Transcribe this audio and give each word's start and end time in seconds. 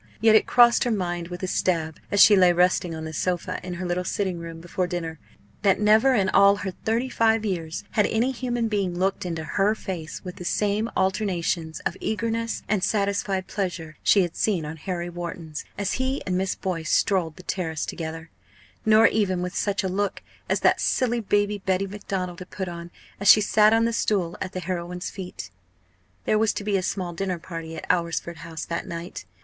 Yet 0.19 0.33
it 0.33 0.47
crossed 0.47 0.83
her 0.83 0.89
mind 0.89 1.27
with 1.27 1.43
a 1.43 1.47
stab, 1.47 1.99
as 2.09 2.19
she 2.19 2.35
lay 2.35 2.51
resting 2.51 2.95
on 2.95 3.05
the 3.05 3.13
sofa 3.13 3.59
in 3.63 3.75
her 3.75 3.85
little 3.85 4.03
sitting 4.03 4.39
room 4.39 4.59
before 4.59 4.87
dinner, 4.87 5.19
that 5.61 5.79
never 5.79 6.15
in 6.15 6.27
all 6.29 6.55
her 6.55 6.71
thirty 6.71 7.07
five 7.07 7.45
years 7.45 7.83
had 7.91 8.07
any 8.07 8.31
human 8.31 8.67
being 8.67 8.97
looked 8.97 9.27
into 9.27 9.43
her 9.43 9.75
face 9.75 10.19
with 10.23 10.37
the 10.37 10.43
same 10.43 10.89
alternations 10.97 11.81
of 11.81 11.95
eagerness 12.01 12.63
and 12.67 12.83
satisfied 12.83 13.45
pleasure 13.45 13.95
she 14.01 14.23
had 14.23 14.35
seen 14.35 14.65
on 14.65 14.77
Harry 14.77 15.07
Wharton's, 15.07 15.65
as 15.77 15.93
he 15.93 16.23
and 16.25 16.35
Miss 16.35 16.55
Boyce 16.55 16.89
strolled 16.89 17.35
the 17.35 17.43
terrace 17.43 17.85
together 17.85 18.31
nor 18.83 19.05
even 19.05 19.39
with 19.43 19.53
such 19.55 19.83
a 19.83 19.87
look 19.87 20.23
as 20.49 20.61
that 20.61 20.81
silly 20.81 21.19
baby 21.19 21.59
Betty 21.59 21.85
Macdonald 21.85 22.39
had 22.39 22.49
put 22.49 22.67
on, 22.67 22.89
as 23.19 23.27
she 23.27 23.39
sat 23.41 23.71
on 23.71 23.85
the 23.85 23.93
stool 23.93 24.35
at 24.41 24.53
the 24.53 24.61
heroine's 24.61 25.11
feet. 25.11 25.51
There 26.25 26.39
was 26.39 26.53
to 26.53 26.63
be 26.63 26.75
a 26.75 26.81
small 26.81 27.13
dinner 27.13 27.37
party 27.37 27.75
at 27.75 27.85
Alresford 27.87 28.37
House 28.37 28.65
that 28.65 28.87
night. 28.87 29.25